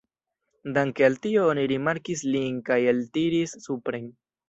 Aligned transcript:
Danke 0.77 1.05
al 1.09 1.19
tio 1.27 1.45
oni 1.51 1.67
rimarkis 1.73 2.25
lin 2.33 2.59
kaj 2.73 2.81
eltiris 2.97 3.59
supren. 3.71 4.15